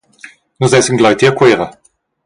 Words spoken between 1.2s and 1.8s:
a Cuera.